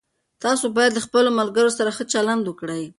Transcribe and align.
تاسو 0.43 0.65
باید 0.75 0.91
له 0.93 1.01
خپلو 1.05 1.29
ملګرو 1.39 1.71
سره 1.77 1.89
ښه 1.97 2.03
چلند 2.13 2.43
وکړئ. 2.47 2.83